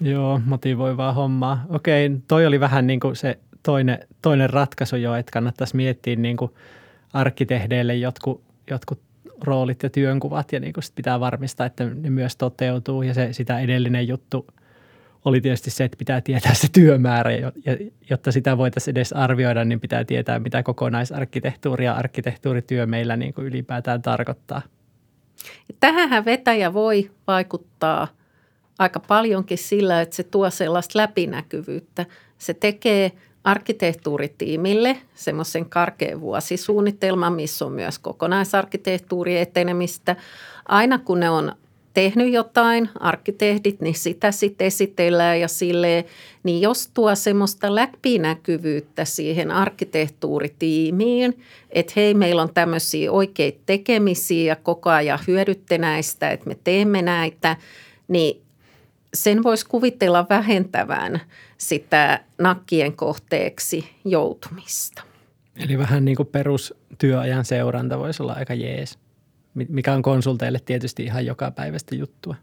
Joo, 0.00 0.40
motivoivaa 0.44 1.12
hommaa. 1.12 1.64
Okei, 1.68 2.10
toi 2.28 2.46
oli 2.46 2.60
vähän 2.60 2.86
niin 2.86 3.00
kuin 3.00 3.16
se 3.16 3.38
toinen, 3.62 3.98
toinen 4.22 4.50
ratkaisu 4.50 4.96
jo, 4.96 5.14
että 5.14 5.32
kannattaisi 5.32 5.76
miettiä 5.76 6.16
niin 6.16 6.36
kuin 6.36 6.50
arkkitehdeille 7.12 7.94
jotkut, 7.94 8.40
jotkut 8.70 9.00
roolit 9.42 9.82
ja 9.82 9.90
työnkuvat 9.90 10.52
ja 10.52 10.60
niin 10.60 10.72
kuin 10.72 10.84
sit 10.84 10.94
pitää 10.94 11.20
varmistaa, 11.20 11.66
että 11.66 11.84
ne 11.84 12.10
myös 12.10 12.36
toteutuu 12.36 13.02
ja 13.02 13.14
se, 13.14 13.32
sitä 13.32 13.60
edellinen 13.60 14.08
juttu 14.08 14.46
oli 15.24 15.40
tietysti 15.40 15.70
se, 15.70 15.84
että 15.84 15.96
pitää 15.96 16.20
tietää 16.20 16.54
se 16.54 16.68
työmäärä 16.72 17.30
ja 17.32 17.52
jotta 18.10 18.32
sitä 18.32 18.58
voitaisiin 18.58 18.92
edes 18.92 19.12
arvioida, 19.12 19.64
niin 19.64 19.80
pitää 19.80 20.04
tietää, 20.04 20.38
mitä 20.38 20.62
kokonaisarkkitehtuuri 20.62 21.84
ja 21.84 21.94
arkkitehtuurityö 21.94 22.86
meillä 22.86 23.16
niin 23.16 23.34
kuin 23.34 23.46
ylipäätään 23.46 24.02
tarkoittaa. 24.02 24.62
Tähänhän 25.80 26.24
vetäjä 26.24 26.72
voi 26.72 27.10
vaikuttaa 27.26 28.08
aika 28.78 29.00
paljonkin 29.00 29.58
sillä, 29.58 30.00
että 30.00 30.16
se 30.16 30.22
tuo 30.22 30.50
sellaista 30.50 30.98
läpinäkyvyyttä. 30.98 32.06
Se 32.38 32.54
tekee 32.54 33.12
arkkitehtuuritiimille 33.44 34.96
semmoisen 35.14 35.66
karkean 35.66 36.20
vuosisuunnitelman, 36.20 37.32
missä 37.32 37.64
on 37.64 37.72
myös 37.72 37.98
kokonaisarkkitehtuuri 37.98 39.38
etenemistä. 39.38 40.16
Aina 40.68 40.98
kun 40.98 41.20
ne 41.20 41.30
on 41.30 41.52
tehnyt 41.94 42.32
jotain, 42.32 42.88
arkkitehdit, 43.00 43.80
niin 43.80 43.94
sitä 43.94 44.32
sitten 44.32 44.66
esitellään 44.66 45.40
ja 45.40 45.48
silleen, 45.48 46.04
niin 46.42 46.60
jos 46.60 46.90
tuo 46.94 47.14
semmoista 47.14 47.74
läpinäkyvyyttä 47.74 49.04
siihen 49.04 49.50
arkkitehtuuritiimiin, 49.50 51.38
että 51.70 51.92
hei, 51.96 52.14
meillä 52.14 52.42
on 52.42 52.54
tämmöisiä 52.54 53.12
oikeita 53.12 53.60
tekemisiä 53.66 54.44
ja 54.44 54.56
koko 54.56 54.90
ajan 54.90 55.18
hyödytte 55.26 55.78
näistä, 55.78 56.30
että 56.30 56.48
me 56.48 56.56
teemme 56.64 57.02
näitä, 57.02 57.56
niin 58.08 58.42
sen 59.14 59.42
voisi 59.42 59.66
kuvitella 59.66 60.26
vähentävän 60.30 61.20
sitä 61.58 62.24
nakkien 62.38 62.96
kohteeksi 62.96 63.90
joutumista. 64.04 65.02
Eli 65.56 65.78
vähän 65.78 66.04
niin 66.04 66.16
kuin 66.16 66.28
perustyöajan 66.28 67.44
seuranta 67.44 67.98
voisi 67.98 68.22
olla 68.22 68.32
aika 68.32 68.54
jees, 68.54 68.98
mikä 69.54 69.92
on 69.92 70.02
konsulteille 70.02 70.60
tietysti 70.64 71.04
ihan 71.04 71.26
joka 71.26 71.50
päivästä 71.50 71.94
juttua. 71.94 72.34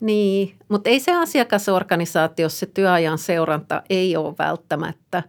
Niin, 0.00 0.54
mutta 0.68 0.90
ei 0.90 1.00
se 1.00 1.16
asiakasorganisaatiossa 1.16 2.58
se 2.58 2.66
työajan 2.66 3.18
seuranta 3.18 3.82
ei 3.90 4.16
ole 4.16 4.34
välttämättä 4.38 5.22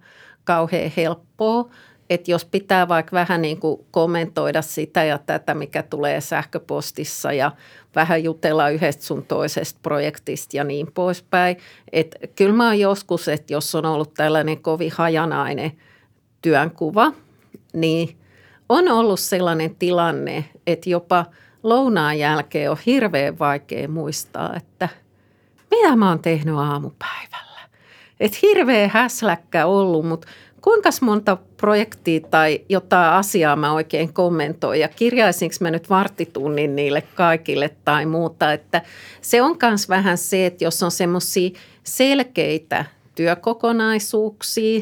kauhean 0.43 0.91
helppoa 0.97 1.69
että 2.11 2.31
jos 2.31 2.45
pitää 2.45 2.87
vaikka 2.87 3.15
vähän 3.15 3.41
niin 3.41 3.59
kuin 3.59 3.85
kommentoida 3.91 4.61
sitä 4.61 5.03
ja 5.03 5.17
tätä, 5.17 5.53
mikä 5.53 5.83
tulee 5.83 6.21
sähköpostissa 6.21 7.33
ja 7.33 7.51
vähän 7.95 8.23
jutella 8.23 8.69
yhdestä 8.69 9.03
sun 9.03 9.25
toisesta 9.25 9.79
projektista 9.83 10.57
ja 10.57 10.63
niin 10.63 10.91
poispäin. 10.93 11.57
Että 11.91 12.17
kyllä 12.35 12.53
mä 12.53 12.65
oon 12.65 12.79
joskus, 12.79 13.27
että 13.27 13.53
jos 13.53 13.75
on 13.75 13.85
ollut 13.85 14.13
tällainen 14.13 14.61
kovin 14.61 14.91
hajanainen 14.95 15.71
työnkuva, 16.41 17.11
niin 17.73 18.17
on 18.69 18.87
ollut 18.87 19.19
sellainen 19.19 19.75
tilanne, 19.75 20.45
että 20.67 20.89
jopa 20.89 21.25
lounaan 21.63 22.19
jälkeen 22.19 22.71
on 22.71 22.77
hirveän 22.85 23.39
vaikea 23.39 23.87
muistaa, 23.87 24.55
että 24.55 24.89
mitä 25.71 25.95
mä 25.95 26.09
oon 26.09 26.19
tehnyt 26.19 26.55
aamupäivällä. 26.55 27.61
Että 28.19 28.37
hirveä 28.41 28.89
häsläkkä 28.93 29.65
ollut, 29.65 30.05
mutta 30.05 30.27
kuinka 30.61 30.89
monta 31.01 31.37
projektia 31.57 32.19
tai 32.19 32.61
jotain 32.69 33.13
asiaa 33.13 33.55
mä 33.55 33.73
oikein 33.73 34.13
kommentoin 34.13 34.79
ja 34.79 34.87
kirjaisinko 34.87 35.55
mä 35.59 35.71
nyt 35.71 35.89
varttitunnin 35.89 36.75
niille 36.75 37.01
kaikille 37.01 37.69
tai 37.85 38.05
muuta. 38.05 38.53
Että 38.53 38.81
se 39.21 39.41
on 39.41 39.57
myös 39.63 39.89
vähän 39.89 40.17
se, 40.17 40.45
että 40.45 40.63
jos 40.63 40.83
on 40.83 40.91
semmoisia 40.91 41.49
selkeitä 41.83 42.85
työkokonaisuuksia, 43.15 44.81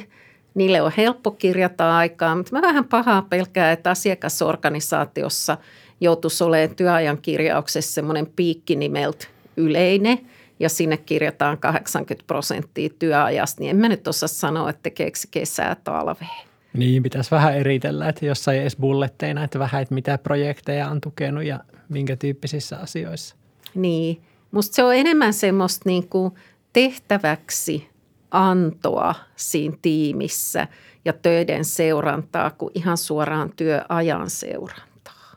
niille 0.53 0.81
on 0.81 0.91
helppo 0.97 1.31
kirjata 1.31 1.97
aikaa, 1.97 2.35
mutta 2.35 2.51
mä 2.55 2.61
vähän 2.61 2.85
pahaa 2.85 3.21
pelkää, 3.21 3.71
että 3.71 3.91
asiakasorganisaatiossa 3.91 5.57
joutuisi 6.01 6.43
olemaan 6.43 6.75
työajan 6.75 7.21
kirjauksessa 7.21 7.93
semmoinen 7.93 8.27
piikki 8.35 8.75
nimeltä 8.75 9.27
yleinen– 9.57 10.19
ja 10.59 10.69
sinne 10.69 10.97
kirjataan 10.97 11.57
80 11.57 12.27
prosenttia 12.27 12.89
työajasta, 12.99 13.61
niin 13.61 13.69
en 13.69 13.75
mä 13.75 13.89
nyt 13.89 14.07
osaa 14.07 14.27
sanoa, 14.27 14.69
että 14.69 14.83
tekeekö 14.83 15.19
kesää 15.31 15.75
talveen. 15.83 16.47
Niin, 16.73 17.03
pitäisi 17.03 17.31
vähän 17.31 17.55
eritellä, 17.55 18.09
että 18.09 18.25
jos 18.25 18.47
ei 18.47 18.59
edes 18.59 18.75
bulletteina, 18.75 19.43
että 19.43 19.59
vähän, 19.59 19.81
että 19.81 19.93
mitä 19.93 20.17
projekteja 20.17 20.89
on 20.89 21.01
tukenut 21.01 21.43
ja 21.43 21.59
minkä 21.89 22.15
tyyppisissä 22.15 22.77
asioissa. 22.77 23.35
Niin, 23.75 24.21
musta 24.51 24.75
se 24.75 24.83
on 24.83 24.95
enemmän 24.95 25.33
semmoista 25.33 25.89
niin 25.89 26.09
kuin 26.09 26.33
tehtäväksi 26.73 27.89
antoa 28.31 29.15
siinä 29.35 29.77
tiimissä 29.81 30.67
ja 31.05 31.13
töiden 31.13 31.65
seurantaa 31.65 32.49
kuin 32.49 32.71
ihan 32.75 32.97
suoraan 32.97 33.51
työajan 33.55 34.29
seurantaa. 34.29 35.35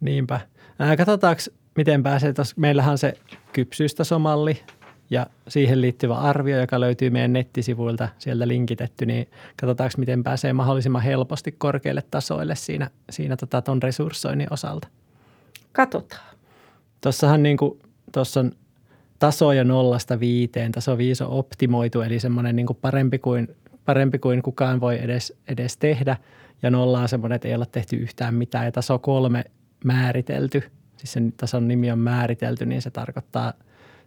Niinpä. 0.00 0.40
Katsotaanko 0.96 1.42
miten 1.78 2.02
pääsee 2.02 2.32
tuossa, 2.32 2.54
meillähän 2.58 2.92
on 2.92 2.98
se 2.98 3.14
kypsyystasomalli 3.52 4.62
ja 5.10 5.26
siihen 5.48 5.80
liittyvä 5.80 6.14
arvio, 6.14 6.60
joka 6.60 6.80
löytyy 6.80 7.10
meidän 7.10 7.32
nettisivuilta 7.32 8.08
sieltä 8.18 8.48
linkitetty, 8.48 9.06
niin 9.06 9.28
katsotaanko, 9.60 9.94
miten 9.98 10.22
pääsee 10.22 10.52
mahdollisimman 10.52 11.02
helposti 11.02 11.52
korkeille 11.52 12.02
tasoille 12.10 12.54
siinä, 12.54 12.90
siinä 13.10 13.36
tota 13.36 13.62
ton 13.62 13.82
resurssoinnin 13.82 14.52
osalta. 14.52 14.88
Katsotaan. 15.72 16.36
Tuossahan 17.00 17.42
niin 17.42 17.56
kuin, 17.56 17.78
tuossa 18.12 18.40
on 18.40 18.52
tasoja 19.18 19.64
nollasta 19.64 20.20
viiteen, 20.20 20.72
taso 20.72 20.98
viisi 20.98 21.24
on 21.24 21.30
optimoitu, 21.30 22.00
eli 22.00 22.20
semmoinen 22.20 22.56
niin 22.56 22.66
kuin 22.66 22.78
parempi, 22.80 23.18
kuin, 23.18 23.48
parempi 23.84 24.18
kuin 24.18 24.42
kukaan 24.42 24.80
voi 24.80 24.98
edes, 25.02 25.36
edes 25.48 25.76
tehdä, 25.76 26.16
ja 26.62 26.70
nolla 26.70 27.00
on 27.00 27.08
semmoinen, 27.08 27.36
että 27.36 27.48
ei 27.48 27.54
olla 27.54 27.66
tehty 27.66 27.96
yhtään 27.96 28.34
mitään, 28.34 28.64
ja 28.64 28.72
taso 28.72 28.98
kolme 28.98 29.44
määritelty– 29.84 30.62
siis 30.98 31.12
sen 31.12 31.32
tason 31.32 31.68
nimi 31.68 31.90
on 31.90 31.98
määritelty, 31.98 32.66
niin 32.66 32.82
se 32.82 32.90
tarkoittaa, 32.90 33.52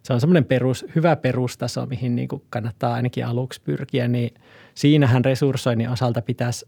se 0.02 0.12
on 0.12 0.20
semmoinen 0.20 0.44
perus, 0.44 0.86
hyvä 0.94 1.16
perustaso, 1.16 1.86
mihin 1.86 2.16
niin 2.16 2.28
kuin 2.28 2.42
kannattaa 2.50 2.94
ainakin 2.94 3.26
aluksi 3.26 3.60
pyrkiä, 3.60 4.08
niin 4.08 4.34
siinähän 4.74 5.24
resurssoinnin 5.24 5.90
osalta 5.90 6.22
pitäisi, 6.22 6.66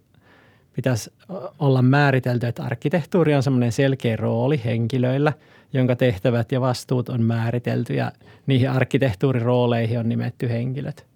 pitäisi 0.73 1.13
olla 1.59 1.83
määritelty, 1.83 2.47
että 2.47 2.63
arkkitehtuuri 2.63 3.35
on 3.35 3.43
semmoinen 3.43 3.73
selkeä 3.73 4.17
rooli 4.17 4.61
henkilöillä, 4.65 5.33
jonka 5.73 5.97
tehtävät 5.97 6.53
ja 6.53 6.61
vastuut 6.61 7.09
on 7.09 7.23
määritelty 7.23 7.95
ja 7.95 8.13
niihin 8.47 8.71
arkkitehtuurirooleihin 8.71 9.99
on 9.99 10.09
nimetty 10.09 10.49
henkilöt. 10.49 11.07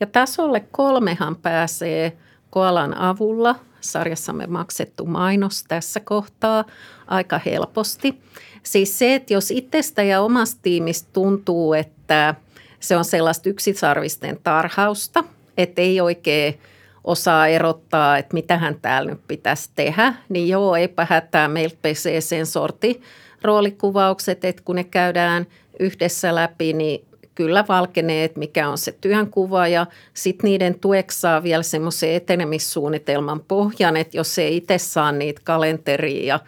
Ja 0.00 0.06
tasolle 0.06 0.60
kolmehan 0.60 1.36
pääsee 1.36 2.16
Koalan 2.50 2.94
avulla– 2.94 3.56
sarjassamme 3.80 4.46
maksettu 4.46 5.06
mainos 5.06 5.64
tässä 5.68 6.00
kohtaa 6.00 6.64
aika 7.06 7.40
helposti. 7.46 8.20
Siis 8.62 8.98
se, 8.98 9.14
että 9.14 9.34
jos 9.34 9.50
itsestä 9.50 10.02
ja 10.02 10.20
omasta 10.20 10.60
tiimistä 10.62 11.08
tuntuu, 11.12 11.74
että 11.74 12.34
se 12.80 12.96
on 12.96 13.04
sellaista 13.04 13.48
yksisarvisten 13.48 14.38
tarhausta, 14.42 15.24
että 15.58 15.82
ei 15.82 16.00
oikein 16.00 16.60
osaa 17.04 17.46
erottaa, 17.46 18.18
että 18.18 18.34
mitä 18.34 18.58
hän 18.58 18.76
täällä 18.82 19.10
nyt 19.10 19.20
pitäisi 19.28 19.70
tehdä, 19.74 20.14
niin 20.28 20.48
joo, 20.48 20.76
eipä 20.76 21.06
hätää, 21.10 21.48
meiltä 21.48 21.76
pesee 21.82 22.20
sen 22.20 22.46
sorti 22.46 23.02
roolikuvaukset, 23.42 24.44
että 24.44 24.62
kun 24.64 24.76
ne 24.76 24.84
käydään 24.84 25.46
yhdessä 25.80 26.34
läpi, 26.34 26.72
niin 26.72 27.09
kyllä 27.34 27.64
valkenee, 27.68 28.24
että 28.24 28.38
mikä 28.38 28.68
on 28.68 28.78
se 28.78 28.94
työnkuva 29.00 29.68
ja 29.68 29.86
sitten 30.14 30.50
niiden 30.50 30.80
tueksi 30.80 31.20
saa 31.20 31.42
vielä 31.42 31.62
semmoisen 31.62 32.12
etenemissuunnitelman 32.12 33.40
pohjan, 33.40 33.96
että 33.96 34.16
jos 34.16 34.38
ei 34.38 34.56
itse 34.56 34.78
saa 34.78 35.12
niitä 35.12 35.40
kalenteria 35.44 36.24
ja 36.24 36.40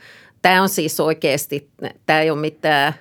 tämä 0.42 0.62
on 0.62 0.68
siis 0.68 1.00
oikeasti, 1.00 1.68
tämä 2.06 2.20
ei 2.20 2.30
ole 2.30 2.40
mitään 2.40 2.94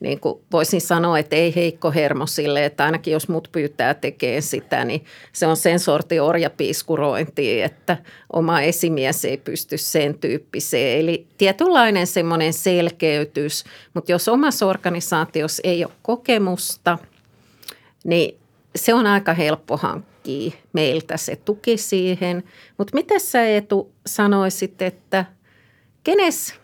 niin 0.00 0.20
kuin 0.20 0.40
voisin 0.52 0.80
sanoa, 0.80 1.18
että 1.18 1.36
ei 1.36 1.54
heikko 1.54 1.90
hermo 1.90 2.26
sille, 2.26 2.64
että 2.64 2.84
ainakin 2.84 3.12
jos 3.12 3.28
mut 3.28 3.48
pyytää 3.52 3.94
tekemään 3.94 4.42
sitä, 4.42 4.84
niin 4.84 5.04
se 5.32 5.46
on 5.46 5.56
sen 5.56 5.78
sorti 5.78 6.20
orjapiiskurointi, 6.20 7.62
että 7.62 7.96
oma 8.32 8.60
esimies 8.60 9.24
ei 9.24 9.36
pysty 9.36 9.78
sen 9.78 10.18
tyyppiseen. 10.18 11.00
Eli 11.00 11.26
tietynlainen 11.38 12.06
semmoinen 12.06 12.52
selkeytys, 12.52 13.64
mutta 13.94 14.12
jos 14.12 14.28
omassa 14.28 14.66
organisaatiossa 14.66 15.60
ei 15.64 15.84
ole 15.84 15.92
kokemusta, 16.02 16.98
niin 18.04 18.40
se 18.76 18.94
on 18.94 19.06
aika 19.06 19.34
helppo 19.34 19.76
hankkia 19.76 20.50
meiltä 20.72 21.16
se 21.16 21.36
tuki 21.36 21.76
siihen. 21.76 22.44
Mutta 22.78 22.94
miten 22.94 23.20
sä 23.20 23.42
Eetu 23.42 23.92
sanoisit, 24.06 24.82
että 24.82 25.24
kenes 26.04 26.60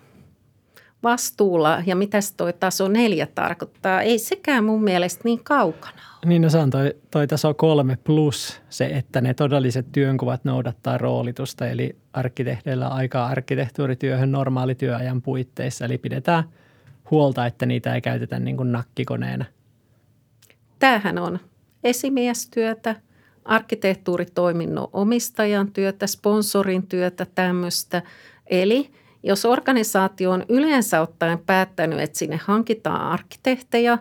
vastuulla 1.02 1.83
ja 1.87 1.97
mitä 1.97 2.19
toi 2.37 2.52
taso 2.52 2.88
neljä 2.88 3.26
tarkoittaa, 3.26 4.02
ei 4.02 4.19
sekään 4.19 4.64
mun 4.64 4.85
mielestä 4.85 5.21
niin 5.25 5.45
kaukana. 5.45 6.02
Niin 6.25 6.43
no 6.43 6.50
se 6.50 6.59
on 6.59 6.71
toi, 6.71 6.95
toi 7.11 7.26
taso 7.26 7.55
kolme 7.55 7.97
plus 8.05 8.61
se, 8.69 8.87
että 8.87 9.21
ne 9.21 9.35
todelliset 9.35 9.87
työnkuvat 9.93 10.45
noudattaa 10.45 10.99
roolitusta, 10.99 11.69
eli 11.69 11.97
arkkitehdeillä 12.12 12.88
aikaa 12.88 13.26
arkkitehtuurityöhön 13.26 14.33
normaalityöajan 14.33 15.23
puitteissa, 15.23 15.85
eli 15.85 15.99
pidetään 15.99 16.45
huolta, 17.11 17.47
että 17.47 17.66
niitä 17.66 17.95
ei 17.95 18.00
käytetä 18.00 18.38
niin 18.38 18.57
kuin 18.57 18.73
nakkikoneena. 18.73 19.45
Tämähän 20.78 21.18
on 21.18 21.38
esimiestyötä, 21.85 22.97
arkkitehtuuritoiminnon 23.45 24.88
omistajan 24.92 25.73
työtä, 25.73 26.06
sponsorin 26.06 26.87
työtä, 26.87 27.26
tämmöistä. 27.35 28.02
Eli 28.47 28.90
jos 29.23 29.45
organisaatio 29.45 30.30
on 30.30 30.45
yleensä 30.49 31.00
ottaen 31.00 31.38
päättänyt, 31.38 32.00
että 32.00 32.18
sinne 32.18 32.40
hankitaan 32.45 33.00
arkkitehtejä, 33.00 33.99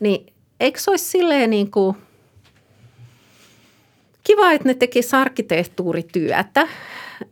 niin 0.00 0.32
eikö 0.60 0.78
se 0.80 0.90
olisi 0.90 1.04
silleen 1.04 1.50
niin 1.50 1.70
kuin 1.70 1.96
kiva, 4.24 4.52
että 4.52 4.68
ne 4.68 4.74
tekisivät 4.74 5.20
arkkitehtuurityötä. 5.20 6.68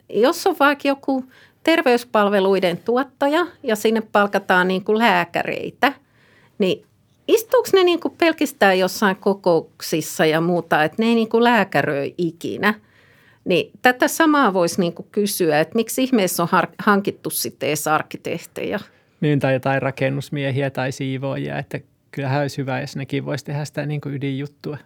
Jos 0.09 0.47
on 0.47 0.57
vaikka 0.61 0.89
joku 0.89 1.25
terveyspalveluiden 1.62 2.79
tuottaja 2.79 3.47
ja 3.62 3.77
sinne 3.77 4.01
palkataan 4.01 4.69
niin 4.69 4.85
kuin 4.85 4.99
lääkäreitä, 4.99 5.93
niin 6.59 6.87
istuuko 7.35 7.69
ne 7.73 7.85
niin 7.85 8.01
kuin 8.01 8.15
pelkistään 8.19 8.79
jossain 8.79 9.17
kokouksissa 9.17 10.25
ja 10.27 10.41
muuta, 10.41 10.85
että 10.85 11.03
ne 11.03 11.07
ei 11.07 11.15
niin 11.15 11.29
kuin 11.29 11.45
lääkäröi 11.45 12.15
ikinä? 12.19 12.75
Niin 13.45 13.71
tätä 13.83 14.09
samaa 14.09 14.55
voisi 14.55 14.81
niin 14.81 14.93
kuin 14.93 15.09
kysyä, 15.12 15.61
että 15.61 15.75
miksi 15.75 16.03
ihmeessä 16.03 16.43
on 16.43 16.49
hankittu 16.79 17.31
sitten 17.31 17.69
edes 17.69 17.89
arkkitehtejä? 17.89 18.81
Niin, 19.21 19.41
tai 19.41 19.53
jotain 19.53 19.83
rakennusmiehiä 19.83 20.71
tai 20.71 20.93
siivoojia, 20.93 21.59
että 21.59 21.81
kyllähän 22.11 22.41
olisi 22.41 22.59
hyvä, 22.59 22.81
jos 22.81 22.97
nekin 22.97 23.25
voisi 23.25 23.45
tehdä 23.45 23.65
sitä 23.65 23.87
niin 23.87 24.01
kuin 24.01 24.15
ydinjuttua, 24.15 24.79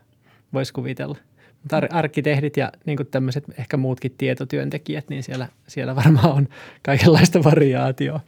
voisi 0.52 0.72
kuvitella. 0.72 1.16
Mutta 1.62 1.80
arkkitehdit 1.90 2.56
ja 2.56 2.72
niin 2.84 2.96
kuin 2.96 3.06
tämmöiset 3.06 3.44
ehkä 3.58 3.76
muutkin 3.76 4.14
tietotyöntekijät, 4.18 5.08
niin 5.08 5.22
siellä, 5.22 5.48
siellä 5.66 5.96
varmaan 5.96 6.32
on 6.32 6.48
kaikenlaista 6.82 7.44
variaatioa. 7.44 8.20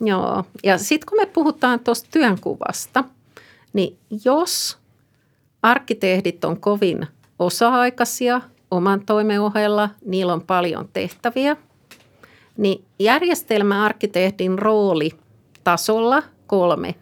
Joo, 0.00 0.44
ja 0.64 0.78
sitten 0.78 1.06
kun 1.08 1.18
me 1.18 1.26
puhutaan 1.26 1.80
tuosta 1.80 2.08
työnkuvasta– 2.12 3.04
niin 3.72 3.98
jos 4.24 4.78
arkkitehdit 5.62 6.44
on 6.44 6.60
kovin 6.60 7.06
osa-aikaisia 7.38 8.40
oman 8.70 9.06
toimen 9.06 9.40
ohella, 9.40 9.90
niillä 10.04 10.32
on 10.32 10.42
paljon 10.42 10.88
tehtäviä, 10.92 11.56
niin 12.56 12.84
järjestelmäarkkitehdin 12.98 14.58
rooli 14.58 15.10
tasolla 15.64 16.22
kolme. 16.46 16.94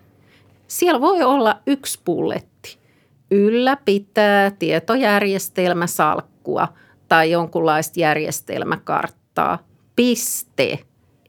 Siellä 0.69 1.01
voi 1.01 1.23
olla 1.23 1.57
yksi 1.67 2.01
pulletti. 2.05 2.79
Ylläpitää 3.31 4.51
tietojärjestelmäsalkkua 4.51 6.69
tai 7.09 7.31
jonkunlaista 7.31 8.01
järjestelmäkarttaa. 8.01 9.59
Piste. 9.97 10.79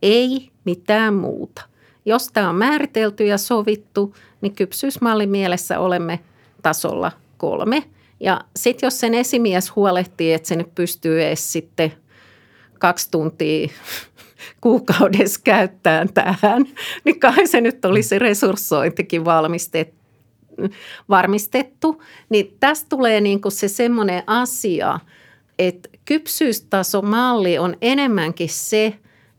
Ei 0.02 0.49
mitään 0.65 1.13
muuta. 1.13 1.62
Jos 2.05 2.29
tämä 2.33 2.49
on 2.49 2.55
määritelty 2.55 3.25
ja 3.25 3.38
sovittu, 3.38 4.15
niin 4.41 4.55
kypsyysmallin 4.55 5.29
mielessä 5.29 5.79
olemme 5.79 6.19
tasolla 6.62 7.12
kolme. 7.38 7.83
Ja 8.19 8.41
sitten 8.55 8.88
jos 8.88 8.99
sen 8.99 9.13
esimies 9.13 9.75
huolehtii, 9.75 10.33
että 10.33 10.47
se 10.47 10.55
nyt 10.55 10.75
pystyy 10.75 11.23
edes 11.23 11.51
sitten 11.51 11.93
kaksi 12.79 13.12
tuntia 13.12 13.67
kuukaudessa 14.62 15.41
käyttämään 15.43 16.13
tähän, 16.13 16.65
niin 17.03 17.19
kai 17.19 17.47
se 17.47 17.62
nyt 17.62 17.85
olisi 17.85 18.19
resurssointikin 18.19 19.25
valmistettu 19.25 19.99
varmistettu, 21.09 22.03
niin 22.29 22.57
tästä 22.59 22.89
tulee 22.89 23.21
niin 23.21 23.41
kuin 23.41 23.51
se 23.51 23.67
semmoinen 23.67 24.23
asia, 24.27 24.99
että 25.59 25.89
kypsyystasomalli 26.05 27.57
on 27.57 27.77
enemmänkin 27.81 28.49
se, 28.49 28.93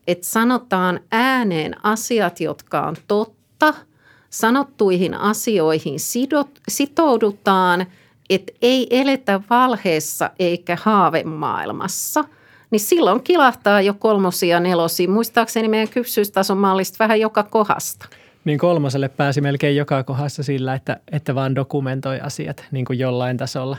että 0.07 0.27
sanotaan 0.27 1.01
ääneen 1.13 1.75
asiat, 1.83 2.41
jotka 2.41 2.81
on 2.81 2.97
totta, 3.09 3.75
sanottuihin 4.31 5.15
asioihin 5.15 6.01
sidot, 6.01 6.51
sitoudutaan, 6.69 7.87
että 8.31 8.53
ei 8.63 8.87
eletä 8.91 9.41
valheessa 9.51 10.31
eikä 10.39 10.77
haavemaailmassa, 10.83 12.25
niin 12.71 12.81
silloin 12.81 13.23
kilahtaa 13.23 13.81
jo 13.81 13.95
kolmosia 13.95 14.61
nelosia. 14.61 15.09
Muistaakseni 15.09 15.69
meidän 15.69 15.89
kypsyystason 15.89 16.59
mallista 16.59 16.97
vähän 16.99 17.21
joka 17.21 17.43
kohdasta. 17.43 18.09
Niin 18.45 18.59
kolmoselle 18.59 19.09
pääsi 19.09 19.41
melkein 19.41 19.77
joka 19.77 20.05
kohdassa 20.05 20.43
sillä, 20.43 20.75
että, 20.75 21.01
että 21.13 21.35
vaan 21.35 21.55
dokumentoi 21.55 22.21
asiat 22.21 22.65
niin 22.71 22.85
kuin 22.85 22.99
jollain 22.99 23.37
tasolla. 23.37 23.77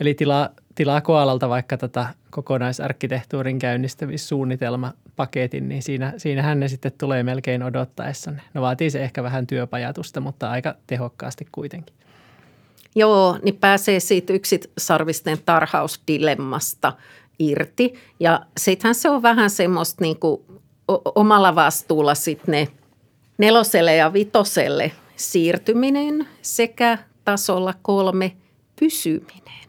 Eli 0.00 0.14
tilaa, 0.14 0.48
tilaa 0.74 1.00
Koalalta 1.00 1.48
vaikka 1.48 1.76
tätä 1.76 2.06
kokonaisarkkitehtuurin 2.30 3.58
käynnistämissuunnitelma 3.58 4.92
paketin, 5.16 5.68
niin 5.68 5.82
siinä, 5.82 6.12
siinähän 6.16 6.60
ne 6.60 6.68
sitten 6.68 6.92
tulee 6.92 7.22
melkein 7.22 7.62
odottaessa. 7.62 8.32
No 8.54 8.62
vaatii 8.62 8.90
se 8.90 9.04
ehkä 9.04 9.22
vähän 9.22 9.46
työpajatusta, 9.46 10.20
mutta 10.20 10.50
aika 10.50 10.74
tehokkaasti 10.86 11.48
kuitenkin. 11.52 11.94
Joo, 12.94 13.38
niin 13.42 13.56
pääsee 13.56 14.00
siitä 14.00 14.32
yksisarvisten 14.32 15.38
tarhausdilemmasta 15.46 16.92
irti. 17.38 17.94
Ja 18.20 18.40
sittenhän 18.58 18.94
se 18.94 19.10
on 19.10 19.22
vähän 19.22 19.50
semmoista 19.50 20.04
niin 20.04 20.18
kuin 20.18 20.42
omalla 21.14 21.54
vastuulla 21.54 22.14
sitten 22.14 22.52
ne 22.52 22.68
neloselle 23.38 23.96
ja 23.96 24.12
vitoselle 24.12 24.92
siirtyminen 25.16 26.28
sekä 26.42 26.98
tasolla 27.24 27.74
kolme 27.82 28.36
pysyminen. 28.80 29.64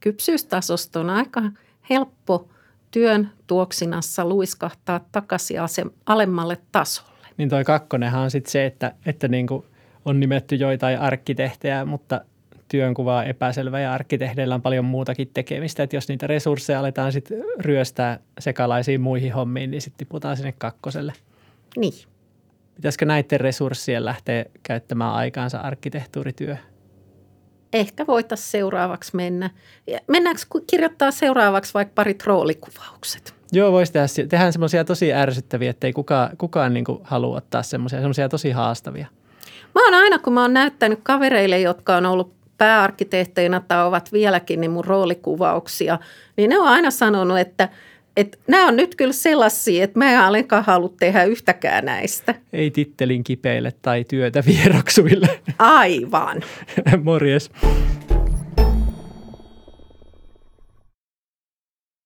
Kypsyystasosta 0.00 1.00
on 1.00 1.10
aika 1.10 1.42
helppo 1.90 2.48
työn 2.90 3.30
tuoksinassa 3.46 4.24
luiskahtaa 4.24 5.00
takaisin 5.12 5.60
alemmalle 6.06 6.58
tasolle. 6.72 7.28
Niin 7.36 7.48
toi 7.48 7.64
kakkonenhan 7.64 8.22
on 8.22 8.30
sitten 8.30 8.50
se, 8.52 8.66
että, 8.66 8.94
että 9.06 9.28
niin 9.28 9.46
kuin 9.46 9.64
on 10.04 10.20
nimetty 10.20 10.54
joitain 10.54 10.98
arkkitehtejä, 10.98 11.84
mutta 11.84 12.20
työnkuva 12.68 13.18
on 13.18 13.26
epäselvä 13.26 13.80
ja 13.80 13.92
arkkitehdeillä 13.92 14.54
on 14.54 14.62
paljon 14.62 14.84
muutakin 14.84 15.30
tekemistä. 15.34 15.82
Että 15.82 15.96
jos 15.96 16.08
niitä 16.08 16.26
resursseja 16.26 16.80
aletaan 16.80 17.12
sitten 17.12 17.44
ryöstää 17.58 18.18
sekalaisiin 18.38 19.00
muihin 19.00 19.32
hommiin, 19.32 19.70
niin 19.70 19.80
sitten 19.80 19.98
tiputaan 19.98 20.36
sinne 20.36 20.54
kakkoselle. 20.58 21.12
Niin. 21.76 21.92
Pitäisikö 22.74 23.04
näiden 23.04 23.40
resurssien 23.40 24.04
lähteä 24.04 24.44
käyttämään 24.62 25.14
aikaansa 25.14 25.58
arkkitehtuurityöhön? 25.58 26.64
Ehkä 27.72 28.06
voitaisiin 28.06 28.50
seuraavaksi 28.50 29.16
mennä. 29.16 29.50
Mennäänkö 30.06 30.42
kirjoittaa 30.66 31.10
seuraavaksi 31.10 31.74
vaikka 31.74 31.92
parit 31.94 32.26
roolikuvaukset? 32.26 33.34
Joo, 33.52 33.72
voisi 33.72 33.92
tehdä. 33.92 34.06
Tehdään 34.28 34.52
semmoisia 34.52 34.84
tosi 34.84 35.12
ärsyttäviä, 35.12 35.70
että 35.70 35.86
ei 35.86 35.92
kukaan, 35.92 36.36
kukaan 36.36 36.74
niin 36.74 36.84
halua 37.02 37.36
ottaa 37.36 37.62
semmoisia, 37.62 37.98
semmoisia 37.98 38.28
tosi 38.28 38.50
haastavia. 38.50 39.06
Mä 39.74 39.84
oon 39.84 39.94
aina, 39.94 40.18
kun 40.18 40.32
mä 40.32 40.42
oon 40.42 40.54
näyttänyt 40.54 41.00
kavereille, 41.02 41.60
jotka 41.60 41.96
on 41.96 42.06
ollut 42.06 42.32
pääarkkitehteinä 42.58 43.62
tai 43.68 43.86
ovat 43.86 44.12
vieläkin, 44.12 44.60
niin 44.60 44.70
mun 44.70 44.84
roolikuvauksia, 44.84 45.98
niin 46.36 46.50
ne 46.50 46.58
on 46.58 46.68
aina 46.68 46.90
sanonut, 46.90 47.38
että– 47.38 47.68
että 48.16 48.38
nämä 48.46 48.68
on 48.68 48.76
nyt 48.76 48.94
kyllä 48.94 49.12
sellaisia, 49.12 49.84
että 49.84 49.98
mä 49.98 50.12
en 50.12 50.20
alenkaan 50.20 50.64
halua 50.64 50.92
tehdä 51.00 51.24
yhtäkään 51.24 51.84
näistä. 51.84 52.34
Ei 52.52 52.70
tittelin 52.70 53.24
kipeille 53.24 53.72
tai 53.82 54.04
työtä 54.04 54.42
vieroksuille. 54.46 55.40
Aivan. 55.58 56.42
Morjes. 57.04 57.50